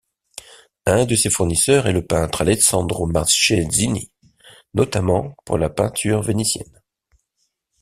[0.87, 4.11] Un de ses fournisseurs est le peintre Alessandro Marchesini,
[4.73, 6.81] notamment pour la peinture vénitienne.